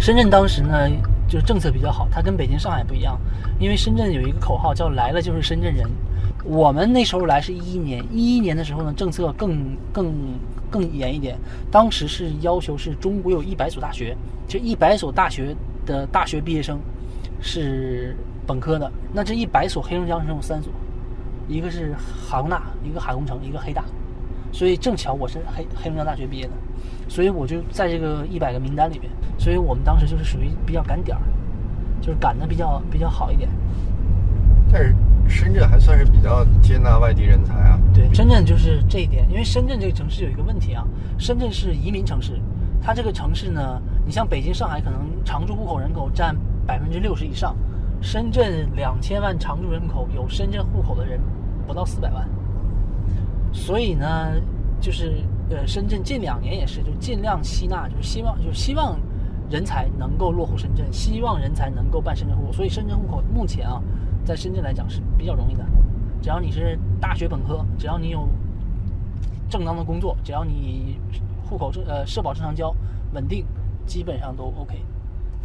[0.00, 0.88] 深圳当时呢，
[1.28, 3.20] 就是政策比较好，它跟北京、上海不一样，
[3.58, 5.86] 因为深圳有一个口号叫“来了就是深圳人”。
[6.42, 10.10] 我们那时候来是一一年，一一年的时候呢，政策更更
[10.70, 11.36] 更严一点，
[11.70, 14.16] 当时是要求是中国有一百所大学，
[14.48, 16.80] 就一百所大学的大学毕业生
[17.42, 20.72] 是本科的，那这一百所黑龙江省有三所，
[21.46, 21.94] 一个是
[22.26, 23.84] 哈工大，一个海工程，一个黑大，
[24.50, 26.52] 所以正巧我是黑黑龙江大学毕业的，
[27.10, 31.20] 所以我就在这个一百个名单里面，所以我们当时就是属于比较赶点儿，
[32.00, 33.50] 就是赶的比较比较好一点。
[34.70, 34.94] 但是
[35.26, 37.80] 深圳还算是比较接纳外地人才啊。
[37.92, 40.86] 对，深圳就是这一点，因为深圳这个城市有一个问题啊，
[41.18, 42.40] 深圳是移民城市，
[42.80, 47.56] 它这个城市呢，你像北京、上海可能常住户口人口占百分之六十以上，
[48.00, 51.18] 深圳两千万常住人口有深圳户口的人
[51.66, 52.28] 不到四百万，
[53.52, 54.32] 所以呢，
[54.80, 58.98] 就是呃，深圳近两年也是就尽量吸纳，就是希望就是希望
[59.50, 63.82] 人才能够落户深圳，希望人才能够办深圳户口，所以深圳户口目前啊。
[64.22, 65.64] 在深圳来讲是比较容易的，
[66.20, 68.28] 只要你是大学本科，只要你有
[69.48, 71.00] 正当的工作，只要你
[71.42, 72.72] 户口正呃社保正常交，
[73.14, 73.46] 稳定，
[73.86, 74.84] 基本上都 OK。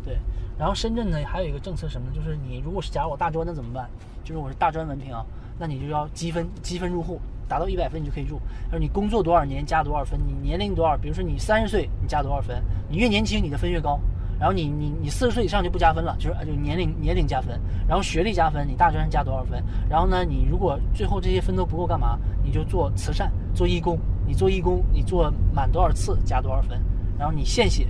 [0.04, 0.20] 对，
[0.58, 2.14] 然后深圳呢还有一个政策什么呢？
[2.14, 3.90] 就是你如果是假如我大专的怎么办？
[4.26, 5.26] 就是我是大专文凭啊，
[5.58, 8.40] 那你就要积分，积分入户，达到一百分你就可以入。
[8.64, 14.00] 然后你工作多少年加多少分，你年龄多少，比如说你三十岁你加多少分，你越年轻你的分越高。
[14.38, 17.58] 然后你你你四十岁以上就不加分了，就是就年龄年龄加分，
[17.88, 19.64] 然后学历加分，你大专加多少分？
[19.90, 22.20] 然后呢，你如果最后这些分都不够干嘛？
[22.44, 23.98] 你就做慈善，做义工。
[24.28, 26.82] 你做义工，你做满多少次加多少分？
[27.18, 27.88] 然后你献血，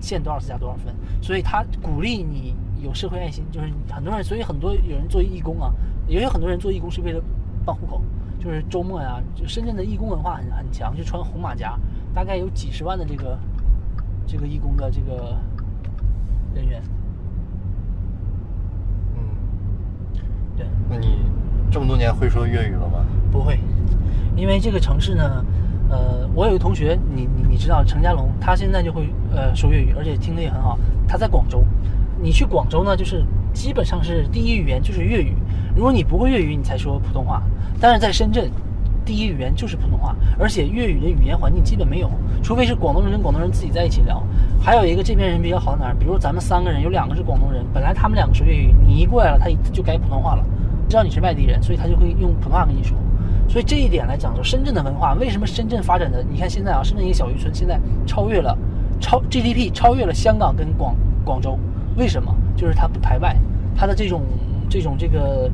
[0.00, 0.94] 献多少次加多少分？
[1.20, 5.74] 所以他鼓励你有社会爱心，就是很多人，所以很多有人做义工啊，
[6.06, 7.20] 也有很多人做义工是为了
[7.66, 8.00] 办户口，
[8.38, 11.78] 就是周末呀，就深圳的义工文化很很强，就穿红马甲，
[12.14, 13.38] 大概有几十万的这个
[14.26, 15.36] 这个义工的这个。
[16.54, 16.82] 人员，
[19.14, 19.20] 嗯，
[20.56, 20.66] 对。
[20.88, 21.18] 那你
[21.70, 23.04] 这么多年会说粤语了吗？
[23.30, 23.60] 不会，
[24.34, 25.44] 因为这个城市呢，
[25.90, 30.78] 呃，我有个同学，你你你知道陈家龙，他现在就会呃说粤语，而且听得也很好。
[31.06, 31.62] 他在广州，
[32.20, 35.34] 你去广州呢，就是基本上是第一语言就是粤语。
[35.78, 37.40] 如果你不会粤语，你才说普通话。
[37.80, 38.50] 但是在深圳。
[39.06, 42.10] 第一语言就是普通话，而且粤语的语言环境基本没有，
[42.42, 44.22] 除非是广东人跟广东人自己在一起聊。
[44.60, 45.94] 还有一个这边人比较好在哪儿？
[45.98, 50.44] 比如咱们三个人有两个是广东人，本来他们两个说粤语，你一过来了，他就改普通话了，
[50.90, 52.98] 知道你是外地人，所以他就会用普通话跟你说。
[53.48, 56.22] 所以这一点来讲，说深圳的文化为什么深圳发展的？
[56.30, 58.54] 你看现在啊，深圳一个小渔村现在超越了
[59.00, 61.58] 超 GDP 超越了香港跟广广州，
[61.96, 62.34] 为什么？
[62.54, 63.34] 就是它不排外，
[63.74, 64.20] 它的这种
[64.68, 65.50] 这种这个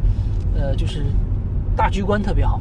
[0.54, 1.04] 呃就是
[1.76, 2.60] 大局观特别好。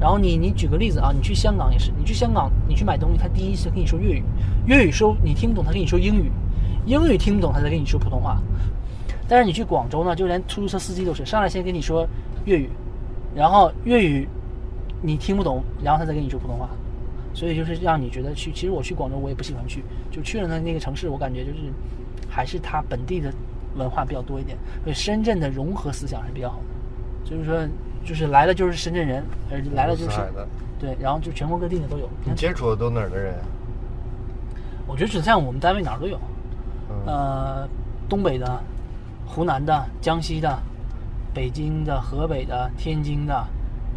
[0.00, 4.22] 然后你你举个例子啊，你去香港也是，你去香港你去买东西，他第一次跟你说粤语，
[4.66, 6.30] 粤语说你听不懂，他跟你说英语，
[6.84, 8.38] 英语听不懂，他再跟你说普通话。
[9.26, 12.06] 但是你去广州呢，就连出租车司机都是上来先跟你说
[12.44, 12.68] 粤语，
[13.34, 14.28] 然后粤语
[15.00, 16.68] 你听不懂，然后他再跟你说普通话。
[17.32, 21.72] 所以就是让你觉得去，其实我去广州我也不喜欢去，就去了那那个城市，我感觉就是
[22.28, 23.32] 还是他本地的
[23.76, 27.66] 文化比较多一点，所以深圳的融合思想是比较好的，就是说。
[28.04, 30.20] 就是来了就是深圳人，呃，来了就是，
[30.78, 32.06] 对，然后就全国各地的都有。
[32.22, 33.34] 你接触的都哪儿的人？
[34.86, 36.20] 我觉得只像我们单位哪儿都有，
[37.06, 37.66] 呃，
[38.06, 38.60] 东北的、
[39.24, 40.54] 湖南的、江西的、
[41.32, 43.42] 北京的、河北的、天津的，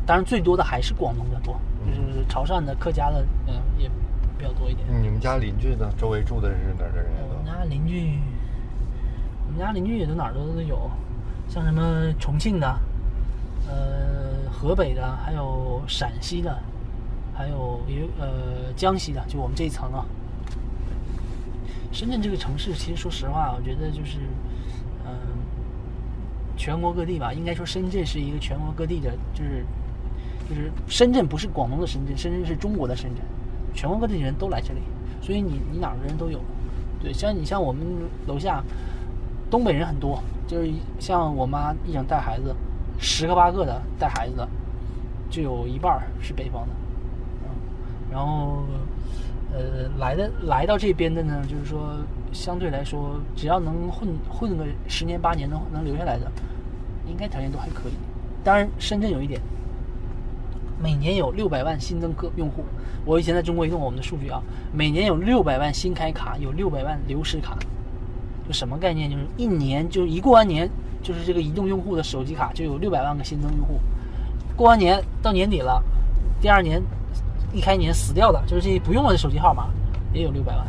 [0.06, 3.90] 当然最多的还是广东的多，就是潮汕的、客家的，嗯，也
[4.38, 4.88] 比较多一点。
[5.04, 5.92] 你们家邻居呢？
[5.98, 7.12] 周围住的是哪儿的人？
[7.30, 8.27] 我们家邻居，我
[9.58, 10.90] 们家邻居也都哪儿都有，
[11.50, 12.80] 像什么重庆的。
[13.68, 16.56] 呃，河北的，还有陕西的，
[17.34, 20.06] 还有有呃江西的，就我们这一层啊。
[21.92, 24.20] 深圳这个城市，其实说实话，我觉得就是，
[25.04, 25.12] 嗯，
[26.56, 29.66] 全国各地吧，应该说深圳是一个全国各地的，就是
[30.48, 33.26] 就是深圳不是广东的深圳，深圳是中国的深圳，
[33.74, 34.82] 全国各地的人都来这里，
[35.20, 36.40] 所以你你哪儿的人都有。
[37.02, 37.84] 对，像你像我们
[38.28, 38.64] 楼下，
[39.50, 42.56] 东北人很多，就是像我妈一整带孩子。
[43.00, 44.48] 十个八个的带孩子的，
[45.30, 46.70] 就有一半是北方的，
[48.12, 48.64] 然后，
[49.54, 51.96] 呃，来的来到这边的呢，就是说
[52.32, 56.26] 相对来说，只要能混混个十年八年能能留下来的，
[57.08, 57.92] 应该条件都还可以。
[58.44, 59.40] 当然，深圳有一点，
[60.82, 62.64] 每年有六百万新增客用户。
[63.06, 64.42] 我以前在中国移动我们的数据啊，
[64.74, 67.56] 每年有六百万新开卡，有六百万流失卡，
[68.48, 69.10] 就什么概念？
[69.10, 70.70] 就是一年就是一过完年。
[71.04, 73.80] 就是这个移动用户的手机卡就有六百万个新增用户，
[74.58, 75.82] 过完年到年底了，
[76.42, 76.84] 第二年
[77.54, 79.70] 一开年死掉的，就是这些不用了的手机号码
[80.12, 80.68] 也有六百万，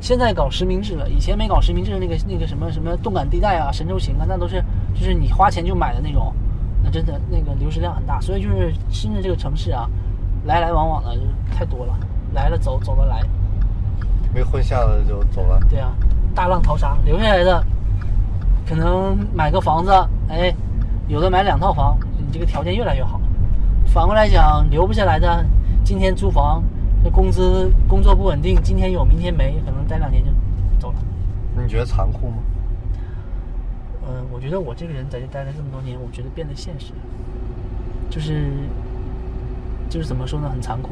[0.00, 4.64] 现在搞实名制了，以前没搞实名制的那个那个什么什么动感地带啊、神州行啊，那都是
[4.94, 6.34] 就是你花钱就买的那种，
[6.82, 8.20] 那真的那个流失量很大。
[8.20, 9.88] 所以就是深圳这个城市啊，
[10.44, 11.22] 来来往往的就
[11.54, 11.96] 太多了，
[12.32, 13.22] 来了走，走了来。
[14.34, 15.60] 没混下的就走了。
[15.68, 15.92] 对啊，
[16.34, 17.64] 大浪淘沙，留下来的
[18.66, 19.90] 可能买个房子，
[20.28, 20.54] 哎，
[21.08, 23.20] 有的买两套房，你这个条件越来越好。
[23.86, 25.44] 反过来讲，留不下来的，
[25.84, 26.62] 今天租房，
[27.02, 30.30] 这工资工作不稳定，今天有明天没，可能待两年就
[30.78, 30.98] 走了。
[31.60, 32.36] 你觉得残酷吗？
[34.06, 36.92] 嗯，我觉得我这个人在这待了这么多年，我觉得变得现实，
[38.08, 38.50] 就是
[39.88, 40.90] 就是怎么说呢，很残酷。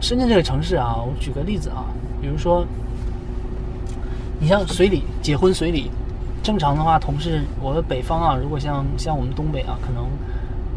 [0.00, 1.84] 深圳这个城市啊，我举个例子啊，
[2.22, 2.64] 比如说，
[4.40, 5.90] 你像随礼结婚随礼，
[6.42, 10.04] 正常的话，同事我们北方啊，如果像像我们东北啊，可能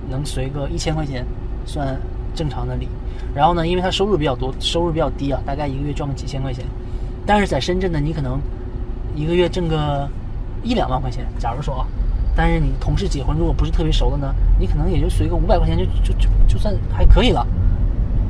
[0.10, 1.25] 能随个一千块钱，
[1.66, 2.00] 算
[2.34, 2.88] 正常的礼。
[3.36, 6.66] 然后呢，因为他收入比较多，收入比较低啊，大概一个月赚个几千块钱。
[7.25, 8.40] 但是在深圳呢，你可能
[9.16, 10.10] 一个月挣个
[10.63, 11.88] 一两万块钱，假如说啊，
[12.36, 17.46] 但是你同事结婚如果不是特别熟的呢，你可能也就随个五百块钱就就就就算还可以了。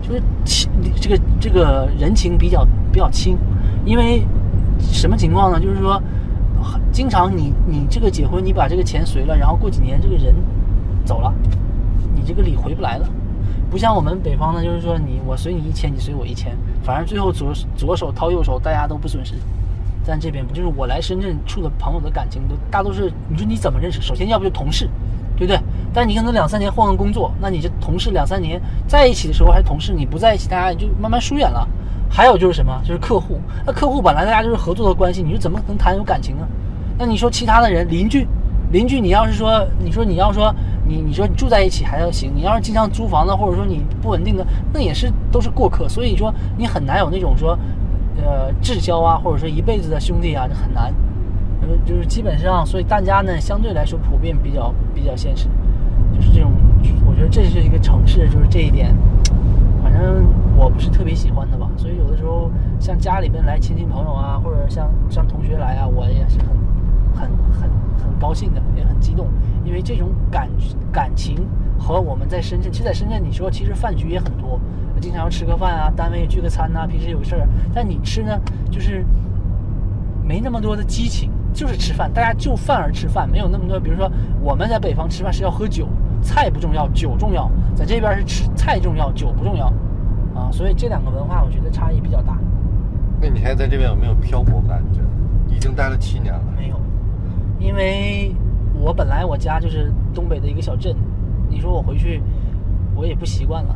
[0.02, 0.14] 就
[0.46, 0.68] 是，
[1.00, 3.38] 这个这个人情比较比较轻，
[3.86, 4.24] 因为
[4.82, 5.60] 什么情况呢？
[5.60, 6.02] 就是说，
[6.92, 10.34] 经常你你这个结婚，你把这个钱随了，然后过几年这个人
[11.06, 11.34] 走了，
[12.16, 13.08] 你这个礼回不来了。
[13.70, 19.36] 不像我们北方呢，就是说你我随你一千，你随我一千，反正最后左左手掏右手，大家都不损失。
[20.06, 24.02] 但这边不就是我来深圳处的朋友的感情都大都是，你说你怎么认识？
[24.02, 24.90] 首先要不就同事。
[25.38, 25.60] 对不对？
[25.92, 31.68] 但你可能两三年换个工作，那你这同事两三年在一起的时候还是同事，你不在一起，大家就慢慢疏远了。
[32.12, 32.78] 还有就是什么？
[32.84, 33.40] 就是客户。
[33.66, 36.46] 那客户本来大家就是合作的关系，你说怎么能谈有感情呢？
[37.00, 38.28] 那你说其他的人，邻居，
[38.72, 40.54] 邻居，你要是说，你说你要说
[40.86, 45.88] 你，你说你住在一起还要行，你要是经常租房子，或者说你不稳定的，那也是都是过客。
[45.88, 47.58] 所以说你很难有那种说，
[48.18, 50.94] 呃，至交啊，或者说一辈子的兄弟啊，这很难。
[51.62, 55.48] 呃就是基本上，所以大家呢，相对来说普遍比较比较现实，
[56.16, 56.52] 就是这种，
[57.06, 58.96] 我觉得这是一个城市，就是这一点，
[59.84, 60.26] 反正
[60.62, 61.68] 我不是特别喜欢的吧。
[61.76, 66.50] 所以有的时候像家里边来亲戚朋友啊，或者像像同学来啊，我也是很
[67.16, 69.28] 很很很高兴的，也很激动，
[69.66, 70.48] 因为这种感
[70.92, 71.36] 感情
[71.80, 74.60] 和我们在深圳，其实在深圳你说其实饭局也很多，
[75.02, 79.04] 经常要吃个饭啊，单位聚个餐呐，平时有事儿，但你吃呢，就是
[80.24, 81.32] 没那么多的激情。
[81.54, 83.78] 就是吃饭，大家就饭而吃饭，没有那么多。
[83.78, 84.10] 比如说，
[84.40, 85.86] 我们在北方吃饭是要喝酒，
[86.22, 89.70] 菜不重要，酒重要；在这边是吃菜重要，酒不重要，
[90.42, 92.38] 啊，所以这两个文化我觉得差异比较大。
[93.22, 95.02] 那你现在在这边有没有漂泊感觉？
[95.54, 96.42] 已经待了七年了。
[96.58, 96.80] 没有，
[97.60, 98.34] 因为
[98.74, 100.96] 我本来我家就是东北的一个小镇，
[101.50, 102.22] 你说我回去，
[102.96, 103.76] 我也不习惯了，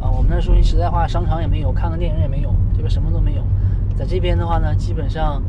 [0.00, 2.88] 啊，我们那说句实在话，商场也没有，看个电影也没有，对吧？
[2.88, 3.42] 什么都没有。
[3.96, 5.42] 在这边的话呢，基本上。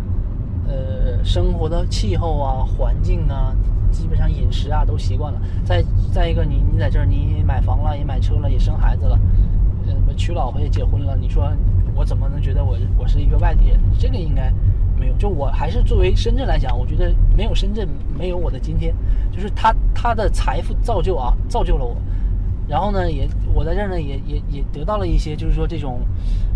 [0.65, 3.53] 呃，生活的气候啊，环境啊，
[3.91, 5.41] 基本上饮食啊都习惯了。
[5.65, 9.19] 再再一个，你你在这儿，你买房了，也买车了，也生孩子了，
[9.85, 11.15] 呃，娶老婆也结婚了。
[11.15, 11.51] 你说
[11.95, 13.79] 我怎么能觉得我我是一个外地人？
[13.99, 14.51] 这个应该
[14.97, 15.13] 没有。
[15.17, 17.87] 就我还是作为深圳来讲，我觉得没有深圳，
[18.17, 18.93] 没有我的今天。
[19.31, 21.95] 就是他他的财富造就啊，造就了我。
[22.67, 25.99] 然后呢，也我在这儿呢，也也也得到了一些，就是说这种，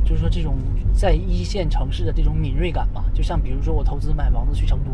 [0.05, 0.55] 就是说这种
[0.93, 3.03] 在一线城市的这种敏锐感嘛。
[3.13, 4.91] 就像比如说我投资买房子去成都，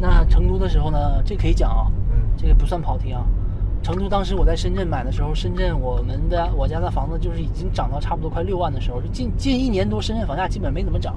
[0.00, 1.92] 那成都的时候呢，这可以讲啊，
[2.36, 3.26] 这个不算跑题啊。
[3.86, 11.14] 成都当时我在深圳买的时候，深圳我们的我家的房子就是已经涨到差不多快六万的时候，就近近一年多，深圳房价基本没怎么涨。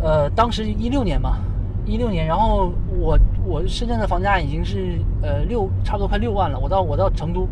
[0.00, 1.38] 呃，当时一六年嘛。
[1.86, 2.70] 一六年，然后
[3.00, 6.56] 我我深圳的房价已经是呃六差不多快六万了。
[6.60, 7.48] 我到我到成都，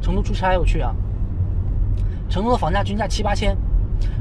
[0.00, 0.92] 成都出差我去啊，
[2.28, 3.56] 成都的房价均价七八千。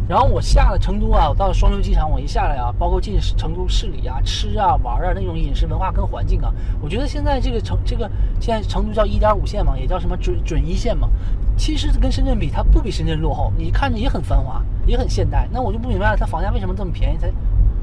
[0.08, 8.10] 然后我下了成都啊，我到了双流机场，我一下来啊，包括进成都市里啊，吃啊玩啊那种饮食文化跟环境啊，我觉得现在这个成这个
[8.40, 11.10] 现在成都叫一点五线嘛，也叫什么准准一线嘛，
[11.58, 15.48] 其实跟深圳比，它不比深圳落后，你看着也很繁华，也很现代。
[15.52, 17.32] 那我就不明白了，它房价为什么这么便宜，才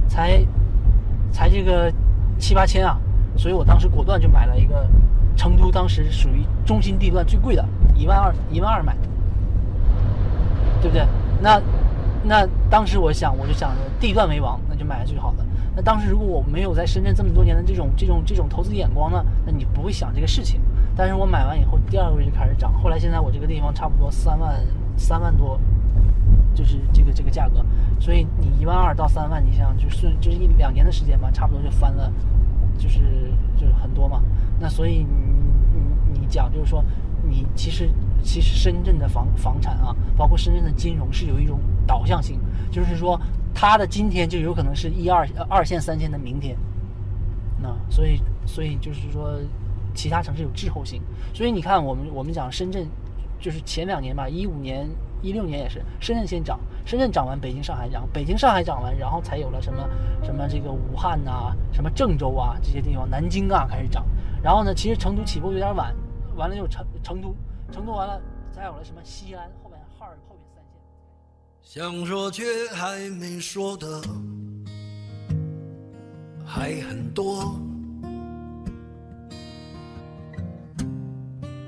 [0.08, 0.46] 才。
[1.34, 1.90] 才这个
[2.38, 2.98] 七八千啊，
[3.38, 4.86] 所以我当时果断就买了一个
[5.34, 7.64] 成都，当时属于中心地段最贵的，
[7.94, 8.94] 一万二，一万二买，
[10.82, 11.06] 对不对？
[11.40, 11.58] 那
[12.24, 15.44] 那当时我想，我就想着地段为王，那就买了最好的。
[15.74, 20.60] 那当时如果我没有在深圳这么多年的这种这种这种投资眼光呢，那你不会想这个事情。
[20.94, 24.54] 但是我买完以后，第二个月就开始涨，后来现在我这个地方差不多三万
[24.96, 25.58] 三万多。
[26.54, 27.64] 就是这个这个价格，
[27.98, 32.12] 所以你一万二到三万，你想就是就是一两年的时间吧，差不多就翻了，
[32.76, 33.00] 就是
[33.56, 34.22] 就是很多嘛。
[34.60, 35.80] 那所以你
[36.12, 36.84] 你你讲就是说，
[37.22, 37.88] 你其实
[38.22, 42.38] 其实深圳的房房产啊，包括深圳的金融是有一种导向性，
[42.70, 43.20] 就是说
[43.54, 46.56] 它的今天就有可能是一二二线、三线的明天。
[47.60, 49.38] 那所以，所以就是说，
[49.94, 51.00] 其他城市有滞后性。
[51.32, 52.88] 所以你看，我们我们讲深圳，
[53.38, 54.88] 就是前两年吧，一五年、
[55.22, 59.88] 一六年也是，深圳先涨，深圳涨完，北京、上海涨，北京、上海涨完，然后才有了什么
[60.24, 64.04] 什么这个武汉呐、什么郑州啊这些地方，南京啊开始涨。
[64.42, 65.94] 然后呢，其实成都起步有点晚，
[66.36, 67.34] 完了又成成都，
[67.70, 68.20] 成都完了
[68.54, 70.72] 才有了什么西安，后面哈尔后面三线。
[71.62, 74.02] 想说却还没说的
[76.44, 77.58] 还很多，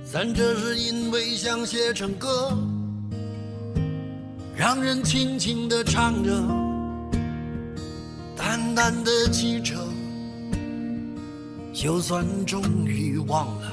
[0.05, 2.57] 咱这是因为想写成歌，
[4.57, 6.31] 让人轻轻地唱着，
[8.37, 9.75] 淡淡的记着，
[11.73, 13.73] 就算终于忘了，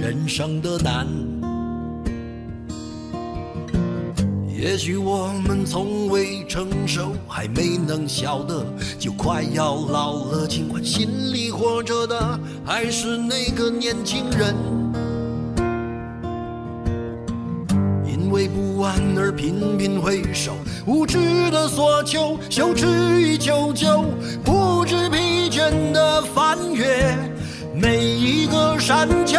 [0.00, 1.06] 人生的难。
[4.48, 8.64] 也许我们从未成熟，还没能晓得，
[8.98, 10.46] 就快要老了。
[10.46, 14.54] 尽管心里活着的还是那个年轻人，
[18.06, 20.54] 因为不安而频频回首，
[20.86, 22.86] 无知的索求，羞耻
[23.20, 24.02] 与求救，
[24.42, 27.14] 不知疲倦的翻越
[27.74, 29.38] 每一个山丘，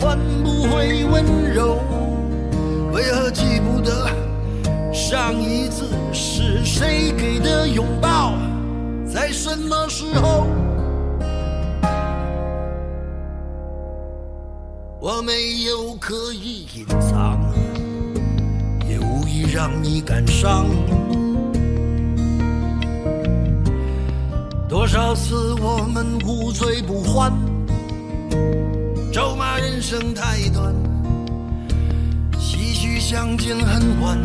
[0.00, 1.78] 换不回温柔。
[2.92, 4.08] 为何记不得
[4.92, 8.34] 上一次是谁给的拥抱，
[9.06, 10.46] 在什么时候？
[14.98, 17.38] 我没有刻意隐藏，
[18.88, 20.66] 也无意让你感伤。
[24.68, 27.32] 多少次我们无醉不欢，
[29.12, 30.74] 咒骂人生太短。
[32.38, 34.18] 唏嘘相见恨晚，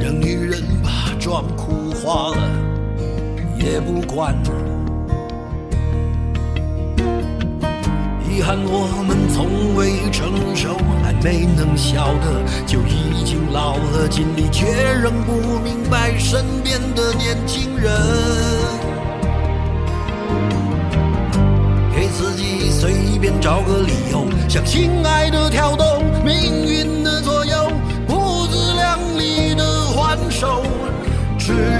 [0.00, 2.50] 让女人把妆哭花了
[3.58, 4.34] 也不管。
[8.28, 14.66] 遗憾我们从未成熟，还没能晓得，就已经老了，尽力却
[15.00, 18.93] 仍不明白身边的年轻人。
[22.14, 27.72] 自己随便找个理由，向心爱的挑逗，命运的左右，
[28.06, 30.62] 不自量力的还手，
[31.36, 31.73] 只。